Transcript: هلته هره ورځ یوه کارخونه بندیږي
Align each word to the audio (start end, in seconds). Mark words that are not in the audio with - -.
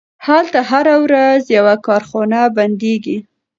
هلته 0.27 0.59
هره 0.69 0.95
ورځ 1.03 1.41
یوه 1.57 1.75
کارخونه 1.87 2.39
بندیږي 2.57 3.17